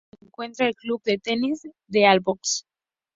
En 0.09 0.09
ella 0.09 0.15
se 0.17 0.25
encuentra 0.25 0.67
el 0.67 0.75
Club 0.75 1.03
de 1.03 1.19
Tenis 1.19 1.67
de 1.85 2.07
Albox. 2.07 2.65